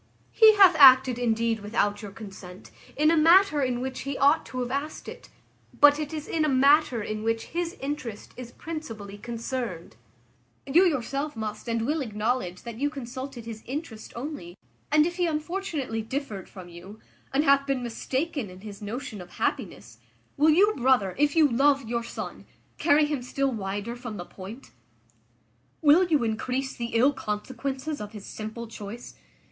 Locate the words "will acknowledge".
11.85-12.63